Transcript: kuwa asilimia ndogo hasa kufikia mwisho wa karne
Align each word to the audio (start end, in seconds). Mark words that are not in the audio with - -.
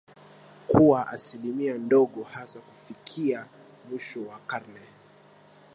kuwa 0.67 1.07
asilimia 1.07 1.77
ndogo 1.77 2.23
hasa 2.23 2.59
kufikia 2.59 3.45
mwisho 3.91 4.23
wa 4.27 4.39
karne 4.47 4.81